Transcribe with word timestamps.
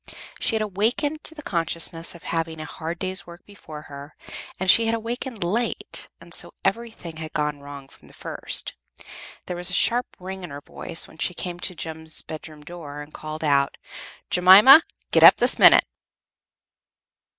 She 0.39 0.55
had 0.55 0.63
awakened 0.63 1.23
to 1.25 1.35
the 1.35 1.43
consciousness 1.43 2.15
of 2.15 2.23
having 2.23 2.59
a 2.59 2.65
hard 2.65 2.97
day's 2.97 3.27
work 3.27 3.45
before 3.45 3.83
her, 3.83 4.15
and 4.59 4.67
she 4.67 4.87
had 4.87 4.95
awakened 4.95 5.43
late, 5.43 6.09
and 6.19 6.33
so 6.33 6.55
everything 6.65 7.17
had 7.17 7.33
gone 7.33 7.59
wrong 7.59 7.87
from 7.87 8.07
the 8.07 8.13
first. 8.15 8.73
There 9.45 9.55
was 9.55 9.69
a 9.69 9.73
sharp 9.73 10.07
ring 10.19 10.43
in 10.43 10.49
her 10.49 10.61
voice 10.61 11.07
when 11.07 11.19
she 11.19 11.35
came 11.35 11.59
to 11.59 11.75
Jem's 11.75 12.23
bedroom 12.23 12.63
door 12.63 13.01
and 13.03 13.13
called 13.13 13.43
out, 13.43 13.77
"Jemima, 14.31 14.81
get 15.11 15.21
up 15.21 15.37
this 15.37 15.59
minute!" 15.59 15.85